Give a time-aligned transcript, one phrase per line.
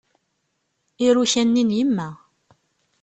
[1.05, 2.07] Iruka-nni n yemma.